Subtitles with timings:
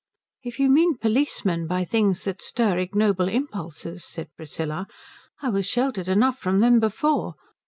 [0.41, 4.87] "If you mean policemen by things that stir ignoble impulses," said Priscilla,
[5.43, 7.35] "I was sheltered enough from them before.